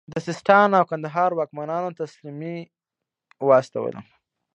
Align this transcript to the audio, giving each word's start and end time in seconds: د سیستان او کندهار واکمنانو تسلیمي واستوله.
د 0.11 0.13
سیستان 0.27 0.69
او 0.79 0.83
کندهار 0.91 1.31
واکمنانو 1.33 1.95
تسلیمي 2.01 2.57
واستوله. 3.47 3.99